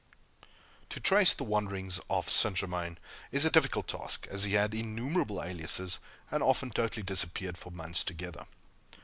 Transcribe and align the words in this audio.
To 0.89 0.99
trace 0.99 1.35
the 1.35 1.43
wanderings 1.43 1.99
of 2.09 2.27
St. 2.27 2.55
Germain 2.57 2.97
is 3.31 3.45
a 3.45 3.51
difficult 3.51 3.87
task, 3.89 4.25
as 4.31 4.45
he 4.45 4.53
had 4.53 4.73
innumerable 4.73 5.43
aliases, 5.43 5.99
and 6.31 6.41
often 6.41 6.71
totally 6.71 7.03
disappeared 7.03 7.55
for 7.59 7.69
months 7.69 8.03
together. 8.03 8.47